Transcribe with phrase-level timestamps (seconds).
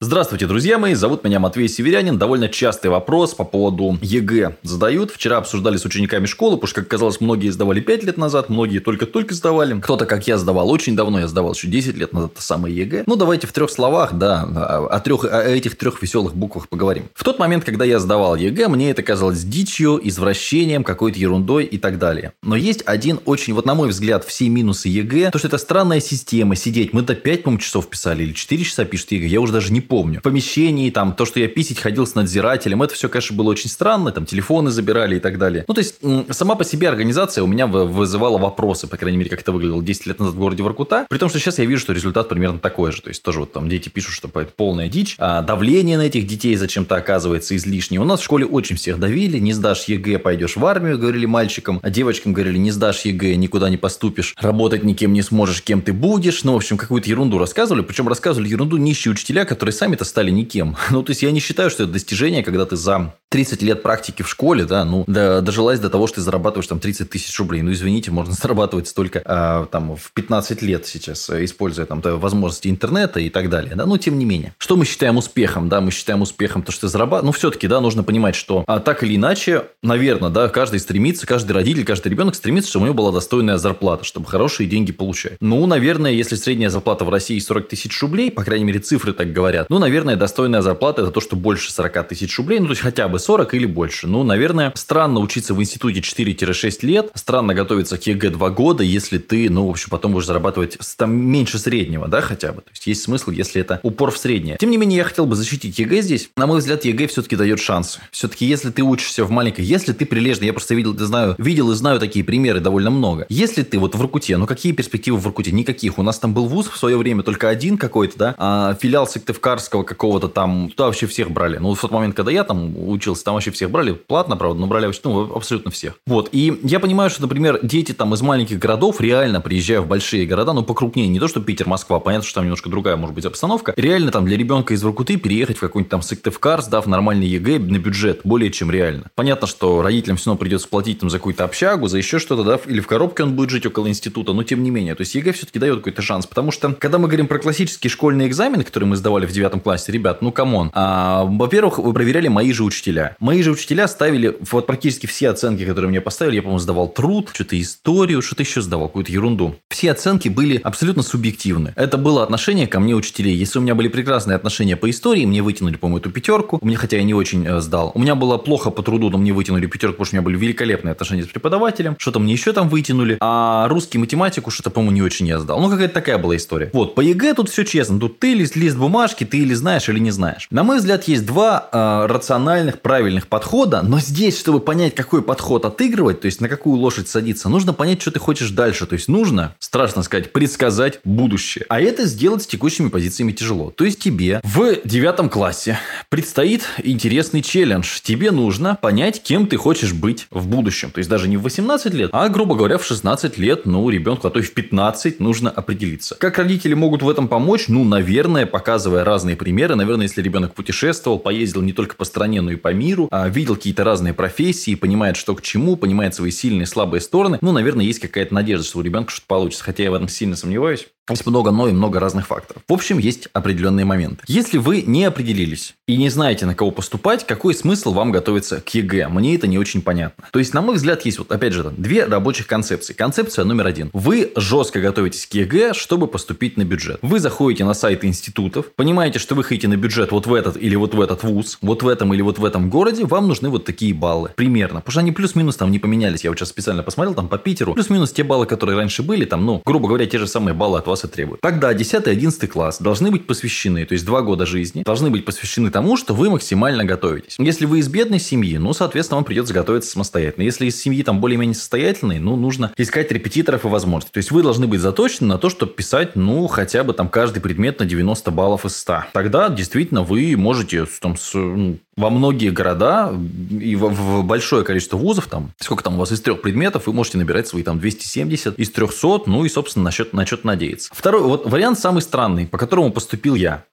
[0.00, 2.18] Здравствуйте, друзья мои, зовут меня Матвей Северянин.
[2.18, 5.10] Довольно частый вопрос по поводу ЕГЭ задают.
[5.10, 8.78] Вчера обсуждали с учениками школы, потому что, как казалось, многие сдавали 5 лет назад, многие
[8.78, 9.80] только-только сдавали.
[9.80, 13.02] Кто-то, как я, сдавал очень давно, я сдавал еще 10 лет назад, это самое ЕГЭ.
[13.08, 14.44] Ну, давайте в трех словах, да,
[14.88, 17.06] о, трех, о этих трех веселых буквах поговорим.
[17.12, 21.76] В тот момент, когда я сдавал ЕГЭ, мне это казалось дичью, извращением, какой-то ерундой и
[21.76, 22.34] так далее.
[22.44, 25.98] Но есть один очень, вот на мой взгляд, все минусы ЕГЭ, то, что это странная
[25.98, 26.92] система, сидеть.
[26.92, 29.87] Мы до 5, по часов писали или 4 часа пишет ЕГЭ, я уже даже не
[29.88, 30.20] помню.
[30.20, 33.70] В помещении, там, то, что я писать ходил с надзирателем, это все, конечно, было очень
[33.70, 35.64] странно, там, телефоны забирали и так далее.
[35.66, 35.96] Ну, то есть,
[36.30, 40.06] сама по себе организация у меня вызывала вопросы, по крайней мере, как это выглядело 10
[40.06, 42.92] лет назад в городе Воркута, при том, что сейчас я вижу, что результат примерно такой
[42.92, 46.02] же, то есть, тоже вот там дети пишут, что это полная дичь, а давление на
[46.02, 48.00] этих детей зачем-то оказывается излишнее.
[48.00, 51.80] У нас в школе очень всех давили, не сдашь ЕГЭ, пойдешь в армию, говорили мальчикам,
[51.82, 55.92] а девочкам говорили, не сдашь ЕГЭ, никуда не поступишь, работать никем не сможешь, кем ты
[55.92, 60.30] будешь, ну, в общем, какую-то ерунду рассказывали, причем рассказывали ерунду нищие учителя, которые сами-то стали
[60.30, 60.76] никем.
[60.90, 64.22] Ну, то есть, я не считаю, что это достижение, когда ты за 30 лет практики
[64.22, 67.62] в школе, да, ну, да, дожилась до того, что ты зарабатываешь там 30 тысяч рублей.
[67.62, 73.20] Ну, извините, можно зарабатывать столько а, там в 15 лет сейчас, используя там возможности интернета
[73.20, 74.54] и так далее, да, но тем не менее.
[74.58, 77.80] Что мы считаем успехом, да, мы считаем успехом то, что ты зарабатываешь, ну, все-таки, да,
[77.80, 82.34] нужно понимать, что а, так или иначе, наверное, да, каждый стремится, каждый родитель, каждый ребенок
[82.34, 85.36] стремится, чтобы у него была достойная зарплата, чтобы хорошие деньги получать.
[85.40, 89.32] Ну, наверное, если средняя зарплата в России 40 тысяч рублей, по крайней мере, цифры так
[89.32, 92.82] говорят, ну, наверное, достойная зарплата это то, что больше 40 тысяч рублей, ну, то есть
[92.82, 94.06] хотя бы 40 или больше.
[94.06, 99.18] Ну, наверное, странно учиться в институте 4-6 лет, странно готовиться к ЕГЭ 2 года, если
[99.18, 102.62] ты, ну, в общем, потом будешь зарабатывать там меньше среднего, да, хотя бы.
[102.62, 104.56] То есть, есть смысл, если это упор в среднее.
[104.58, 106.30] Тем не менее, я хотел бы защитить ЕГЭ здесь.
[106.36, 108.00] На мой взгляд, ЕГЭ все-таки дает шансы.
[108.10, 111.74] Все-таки, если ты учишься в маленькой, если ты прилежный, я просто видел, знаю, видел и
[111.74, 113.26] знаю такие примеры довольно много.
[113.28, 115.52] Если ты в Воркуте, ну, какие перспективы в Воркуте?
[115.52, 115.98] Никаких.
[115.98, 119.82] У нас там был вуз в свое время только один какой-то, да, а филиал Сыктывкарского
[119.82, 121.58] какого-то там, туда вообще всех брали.
[121.58, 124.66] Ну, в тот момент, когда я там учился, там вообще всех брали, платно, правда, но
[124.66, 125.94] брали ну, абсолютно всех.
[126.06, 130.26] Вот, и я понимаю, что, например, дети там из маленьких городов, реально приезжая в большие
[130.26, 133.24] города, ну, покрупнее, не то, что Питер, Москва, понятно, что там немножко другая может быть
[133.24, 137.58] обстановка, реально там для ребенка из Воркуты переехать в какой-нибудь там Сыктывкар, сдав нормальный ЕГЭ
[137.58, 139.10] на бюджет, более чем реально.
[139.14, 142.60] Понятно, что родителям все равно придется платить там за какую-то общагу, за еще что-то, да,
[142.66, 144.94] или в коробке он будет жить около института, но тем не менее.
[144.94, 148.26] То есть ЕГЭ все-таки дает какой-то шанс, потому что, когда мы говорим про классический школьный
[148.26, 152.28] экзамен, который мы сдавали в девятом классе, ребят, ну, come on, а, во-первых, вы проверяли
[152.28, 152.97] мои же учителя.
[153.20, 156.36] Мои же учителя ставили вот практически все оценки, которые мне поставили.
[156.36, 159.56] Я, по-моему, сдавал труд, что-то историю, что-то еще сдавал, какую-то ерунду.
[159.68, 161.72] Все оценки были абсолютно субъективны.
[161.76, 163.34] Это было отношение ко мне учителей.
[163.34, 166.58] Если у меня были прекрасные отношения по истории, мне вытянули, по-моему, эту пятерку.
[166.60, 167.92] У меня, хотя я не очень э, сдал.
[167.94, 170.36] У меня было плохо по труду, но мне вытянули пятерку, потому что у меня были
[170.36, 171.96] великолепные отношения с преподавателем.
[171.98, 173.16] Что-то мне еще там вытянули.
[173.20, 175.60] А русский математику что-то, по-моему, не очень я сдал.
[175.60, 176.70] Ну, какая-то такая была история.
[176.72, 177.98] Вот, по ЕГЭ тут все честно.
[177.98, 180.46] Тут ты лист, лист бумажки, ты или знаешь, или не знаешь.
[180.50, 185.66] На мой взгляд, есть два э, рациональных, правильных подхода, но здесь, чтобы понять, какой подход
[185.66, 188.86] отыгрывать, то есть на какую лошадь садиться, нужно понять, что ты хочешь дальше.
[188.86, 191.66] То есть нужно, страшно сказать, предсказать будущее.
[191.68, 193.70] А это сделать с текущими позициями тяжело.
[193.76, 195.78] То есть тебе в девятом классе
[196.08, 198.00] предстоит интересный челлендж.
[198.02, 200.90] Тебе нужно понять, кем ты хочешь быть в будущем.
[200.90, 204.28] То есть даже не в 18 лет, а, грубо говоря, в 16 лет, ну, ребенку,
[204.28, 206.16] а то и в 15 нужно определиться.
[206.18, 207.68] Как родители могут в этом помочь?
[207.68, 209.74] Ну, наверное, показывая разные примеры.
[209.74, 213.56] Наверное, если ребенок путешествовал, поездил не только по стране, но и по миру, а, видел
[213.56, 217.84] какие-то разные профессии, понимает, что к чему, понимает свои сильные и слабые стороны, ну, наверное,
[217.84, 219.64] есть какая-то надежда, что у ребенка что-то получится.
[219.64, 220.88] Хотя я в этом сильно сомневаюсь.
[221.10, 222.62] Есть много но и много разных факторов.
[222.68, 224.22] В общем, есть определенные моменты.
[224.26, 228.68] Если вы не определились и не знаете, на кого поступать, какой смысл вам готовиться к
[228.74, 229.08] ЕГЭ?
[229.08, 230.24] Мне это не очень понятно.
[230.30, 232.92] То есть, на мой взгляд, есть вот, опять же, там, две рабочих концепции.
[232.92, 233.90] Концепция номер один.
[233.92, 236.98] Вы жестко готовитесь к ЕГЭ, чтобы поступить на бюджет.
[237.02, 240.76] Вы заходите на сайты институтов, понимаете, что вы хотите на бюджет вот в этот или
[240.76, 243.64] вот в этот вуз, вот в этом или вот в этом городе, вам нужны вот
[243.64, 244.30] такие баллы.
[244.36, 244.80] Примерно.
[244.80, 246.24] Потому что они плюс-минус там не поменялись.
[246.24, 247.74] Я вот сейчас специально посмотрел там по Питеру.
[247.74, 250.86] Плюс-минус те баллы, которые раньше были, там, ну, грубо говоря, те же самые баллы от
[250.86, 251.40] вас и требуют.
[251.40, 255.96] Тогда 10-11 класс должны быть посвящены, то есть два года жизни, должны быть посвящены тому,
[255.96, 257.36] что вы максимально готовитесь.
[257.38, 260.44] Если вы из бедной семьи, ну, соответственно, вам придется готовиться самостоятельно.
[260.44, 264.12] Если из семьи там более-менее состоятельной, ну, нужно искать репетиторов и возможностей.
[264.12, 267.40] То есть вы должны быть заточены на то, чтобы писать, ну, хотя бы там каждый
[267.40, 269.04] предмет на 90 баллов из 100.
[269.12, 273.12] Тогда действительно вы можете там с, ну, во многие города
[273.50, 277.18] и в, большое количество вузов, там, сколько там у вас из трех предметов, вы можете
[277.18, 280.90] набирать свои там 270 из 300, ну и, собственно, на счет, на счет надеяться.
[280.94, 283.64] Второй вот вариант самый странный, по которому поступил я.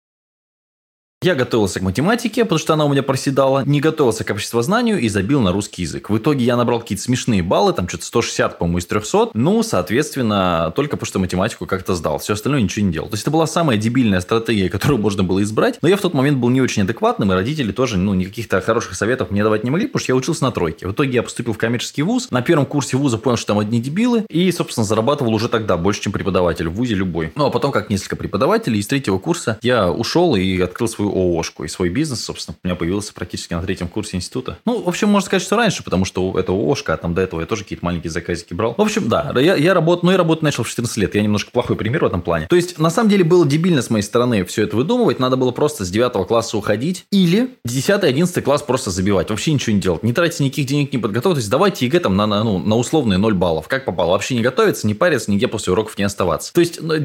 [1.26, 5.10] Я готовился к математике, потому что она у меня проседала, не готовился к обществознанию и
[5.10, 6.12] забил на русский язык.
[6.12, 9.32] В итоге я набрал какие-то смешные баллы, там что-то 160, по-моему, из 300.
[9.34, 12.20] Ну, соответственно, только потому что математику как-то сдал.
[12.20, 13.08] Все остальное ничего не делал.
[13.08, 15.80] То есть это была самая дебильная стратегия, которую можно было избрать.
[15.82, 18.94] Но я в тот момент был не очень адекватным, и родители тоже, ну, никаких-то хороших
[18.94, 20.88] советов мне давать не могли, потому что я учился на тройке.
[20.88, 22.30] В итоге я поступил в коммерческий вуз.
[22.30, 24.26] На первом курсе вуза понял, что там одни дебилы.
[24.30, 27.32] И, собственно, зарабатывал уже тогда больше, чем преподаватель в вузе любой.
[27.34, 31.64] Ну, а потом, как несколько преподавателей, из третьего курса я ушел и открыл свою ООшку.
[31.64, 34.58] И свой бизнес, собственно, у меня появился практически на третьем курсе института.
[34.66, 37.42] Ну, в общем, можно сказать, что раньше, потому что это ООшка, а там до этого
[37.42, 38.76] я тоже какие-то маленькие заказики брал.
[38.78, 41.16] В общем, да, я, я работаю, ну, я работать начал в 14 лет.
[41.16, 42.48] Я немножко плохой пример в этом плане.
[42.48, 45.20] То есть, на самом деле, было дебильно с моей стороны все это выдумывать.
[45.20, 47.06] Надо было просто с 9 класса уходить.
[47.12, 49.30] Или 10-11 класс просто забивать.
[49.30, 50.04] Вообще ничего не делать.
[50.04, 51.36] Не тратить никаких денег, не подготовить.
[51.36, 53.68] То есть, давайте ЕГЭ там на, на, ну, на условные 0 баллов.
[53.68, 54.12] Как попало.
[54.12, 56.54] Вообще не готовиться, не париться, нигде после уроков не оставаться.
[56.54, 56.96] То есть, ну,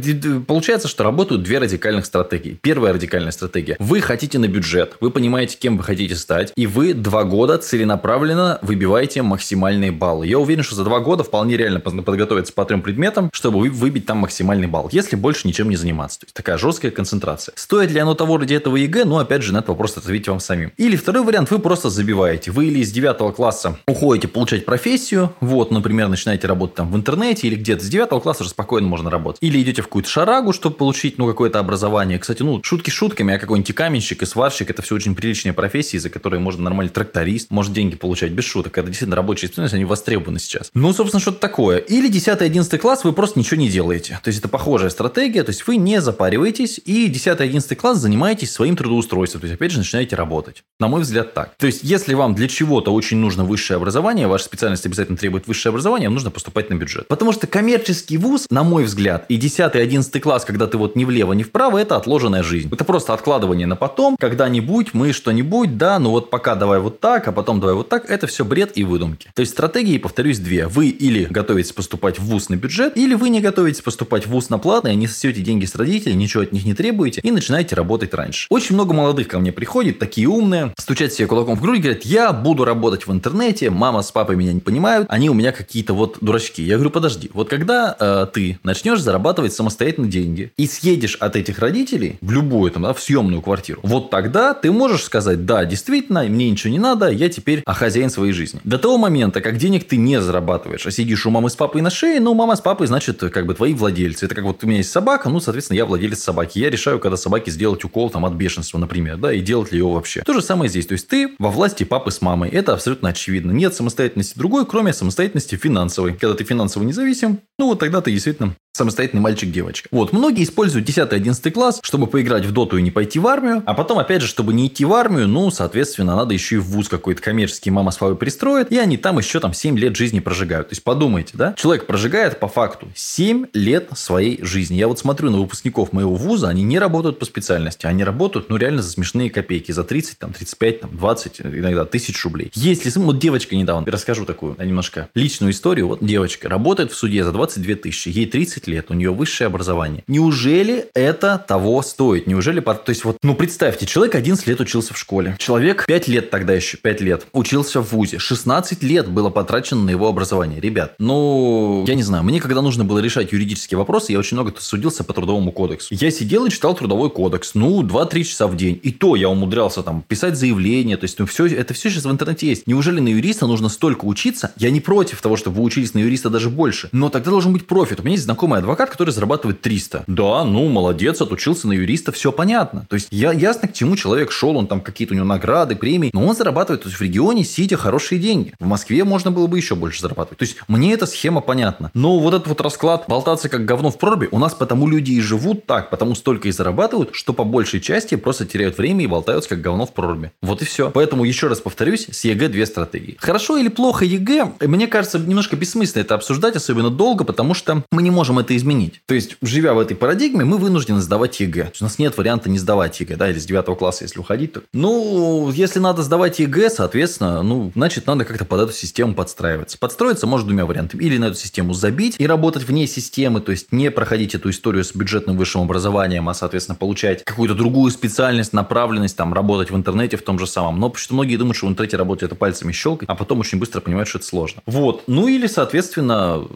[0.42, 2.58] получается, что работают две радикальных стратегии.
[2.60, 3.76] Первая радикальная стратегия.
[3.90, 4.96] Вы хотите на бюджет.
[5.00, 6.52] Вы понимаете, кем вы хотите стать.
[6.54, 10.28] И вы два года целенаправленно выбиваете максимальные баллы.
[10.28, 14.18] Я уверен, что за два года вполне реально подготовиться по трем предметам, чтобы выбить там
[14.18, 14.88] максимальный балл.
[14.92, 16.20] Если больше ничем не заниматься.
[16.20, 17.52] То есть, такая жесткая концентрация.
[17.56, 19.06] Стоит ли оно того ради этого ЕГЭ?
[19.06, 20.70] Ну, опять же, на этот вопрос ответьте вам самим.
[20.76, 22.52] Или второй вариант, вы просто забиваете.
[22.52, 27.48] Вы или из 9 класса уходите получать профессию, вот, например, начинаете работать там в интернете
[27.48, 29.42] или где-то с 9 класса уже спокойно можно работать.
[29.42, 32.20] Или идете в какую-то шарагу, чтобы получить, ну, какое-то образование.
[32.20, 36.10] Кстати, ну, шутки шутками, а какой-нибудь каменщик и сварщик– это все очень приличные профессии, за
[36.10, 38.76] которые можно нормальный тракторист, может деньги получать без шуток.
[38.76, 40.70] Это действительно рабочие специальности, они востребованы сейчас.
[40.74, 41.78] Ну, собственно, что-то такое.
[41.78, 44.20] Или 10-11 класс вы просто ничего не делаете.
[44.22, 48.76] То есть, это похожая стратегия, то есть, вы не запариваетесь и 10-11 класс занимаетесь своим
[48.76, 49.40] трудоустройством.
[49.40, 50.62] То есть, опять же, начинаете работать.
[50.78, 51.54] На мой взгляд, так.
[51.56, 55.70] То есть, если вам для чего-то очень нужно высшее образование, ваша специальность обязательно требует высшее
[55.70, 57.08] образование, вам нужно поступать на бюджет.
[57.08, 61.32] Потому что коммерческий вуз, на мой взгляд, и 10-11 класс, когда ты вот ни влево,
[61.32, 62.68] ни вправо, это отложенная жизнь.
[62.70, 67.26] Это просто откладывание на потом, когда-нибудь мы что-нибудь, да, ну вот пока давай вот так,
[67.28, 69.30] а потом давай вот так, это все бред и выдумки.
[69.34, 70.66] То есть стратегии, повторюсь, две.
[70.66, 74.50] Вы или готовитесь поступать в вуз на бюджет, или вы не готовитесь поступать в вуз
[74.50, 78.12] на платный, не сосете деньги с родителей, ничего от них не требуете и начинаете работать
[78.12, 78.46] раньше.
[78.50, 82.32] Очень много молодых ко мне приходит, такие умные, стучат себе кулаком в грудь, говорят, я
[82.32, 86.18] буду работать в интернете, мама с папой меня не понимают, они у меня какие-то вот
[86.20, 86.62] дурачки.
[86.62, 91.60] Я говорю, подожди, вот когда э, ты начнешь зарабатывать самостоятельно деньги и съедешь от этих
[91.60, 96.22] родителей в любую там, да, в съемную квартиру, вот тогда ты можешь сказать, да, действительно,
[96.24, 98.60] мне ничего не надо, я теперь а хозяин своей жизни.
[98.64, 101.90] До того момента, как денег ты не зарабатываешь, а сидишь у мамы с папой на
[101.90, 104.26] шее, ну, мама с папой, значит, как бы твои владельцы.
[104.26, 106.58] Это как вот у меня есть собака, ну, соответственно, я владелец собаки.
[106.58, 109.92] Я решаю, когда собаке сделать укол там от бешенства, например, да, и делать ли его
[109.92, 110.22] вообще.
[110.22, 110.86] То же самое здесь.
[110.86, 112.50] То есть, ты во власти папы с мамой.
[112.50, 113.52] Это абсолютно очевидно.
[113.52, 116.14] Нет самостоятельности другой, кроме самостоятельности финансовой.
[116.14, 119.88] Когда ты финансово независим, ну, вот тогда ты действительно самостоятельный мальчик-девочка.
[119.90, 123.74] Вот, многие используют 10-11 класс, чтобы поиграть в доту и не пойти в армию, а
[123.74, 126.88] потом, опять же, чтобы не идти в армию, ну, соответственно, надо еще и в вуз
[126.88, 130.68] какой-то коммерческий мама с папой пристроит, и они там еще там 7 лет жизни прожигают.
[130.68, 131.54] То есть, подумайте, да?
[131.56, 134.76] Человек прожигает по факту 7 лет своей жизни.
[134.76, 138.56] Я вот смотрю на выпускников моего вуза, они не работают по специальности, они работают, ну,
[138.56, 142.50] реально за смешные копейки, за 30, там, 35, там, 20, иногда тысяч рублей.
[142.54, 147.32] Если, вот девочка недавно, расскажу такую немножко личную историю, вот девочка работает в суде за
[147.32, 150.02] 22 тысячи, ей 30 лет, у нее высшее образование.
[150.06, 152.26] Неужели это того стоит?
[152.26, 152.60] Неужели...
[152.60, 155.36] То есть вот, ну представьте, человек 11 лет учился в школе.
[155.38, 158.18] Человек 5 лет тогда еще, 5 лет учился в ВУЗе.
[158.18, 160.60] 16 лет было потрачено на его образование.
[160.60, 164.52] Ребят, ну, я не знаю, мне когда нужно было решать юридические вопросы, я очень много
[164.58, 165.94] судился по трудовому кодексу.
[165.94, 168.78] Я сидел и читал трудовой кодекс, ну, 2-3 часа в день.
[168.82, 172.10] И то я умудрялся там писать заявление, то есть ну, все, это все сейчас в
[172.10, 172.66] интернете есть.
[172.66, 174.52] Неужели на юриста нужно столько учиться?
[174.56, 177.66] Я не против того, чтобы вы учились на юриста даже больше, но тогда должен быть
[177.66, 178.00] профит.
[178.00, 180.04] У меня есть знакомый адвокат, который зарабатывает 300.
[180.06, 182.86] Да, ну, молодец, отучился на юриста, все понятно.
[182.88, 186.10] То есть, я, ясно, к чему человек шел, он там какие-то у него награды, премии,
[186.12, 188.54] но он зарабатывает то есть, в регионе, сидя, хорошие деньги.
[188.58, 190.38] В Москве можно было бы еще больше зарабатывать.
[190.38, 191.90] То есть, мне эта схема понятна.
[191.94, 195.20] Но вот этот вот расклад болтаться как говно в проруби, у нас потому люди и
[195.20, 199.50] живут так, потому столько и зарабатывают, что по большей части просто теряют время и болтаются
[199.50, 200.32] как говно в проруби.
[200.42, 200.90] Вот и все.
[200.90, 203.16] Поэтому, еще раз повторюсь, с ЕГЭ две стратегии.
[203.20, 208.02] Хорошо или плохо ЕГЭ, мне кажется, немножко бессмысленно это обсуждать, особенно долго, потому что мы
[208.02, 209.00] не можем это изменить.
[209.06, 211.72] То есть, живя в этой парадигме, мы вынуждены сдавать ЕГЭ.
[211.80, 214.62] У нас нет варианта не сдавать ЕГЭ, да, или с 9 класса, если уходить, то...
[214.72, 219.78] Ну, если надо сдавать ЕГЭ, соответственно, ну, значит, надо как-то под эту систему подстраиваться.
[219.78, 221.02] Подстроиться может двумя вариантами.
[221.02, 224.84] Или на эту систему забить и работать вне системы, то есть не проходить эту историю
[224.84, 230.16] с бюджетным высшим образованием, а, соответственно, получать какую-то другую специальность, направленность, там, работать в интернете
[230.16, 230.80] в том же самом.
[230.80, 233.80] Но что многие думают, что в интернете работать это пальцами щелкать, а потом очень быстро
[233.80, 234.62] понимают, что это сложно.
[234.66, 235.04] Вот.
[235.06, 236.46] Ну или, соответственно,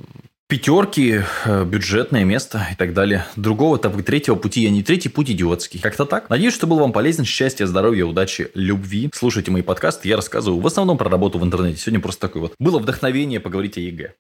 [0.54, 3.26] пятерки, э, бюджетное место и так далее.
[3.34, 5.80] Другого, там, третьего пути я не третий путь идиотский.
[5.80, 6.30] Как-то так.
[6.30, 7.24] Надеюсь, что был вам полезен.
[7.24, 9.10] Счастья, здоровья, удачи, любви.
[9.12, 10.08] Слушайте мои подкасты.
[10.08, 11.78] Я рассказываю в основном про работу в интернете.
[11.78, 12.54] Сегодня просто такой вот.
[12.60, 14.14] Было вдохновение поговорить о ЕГЭ.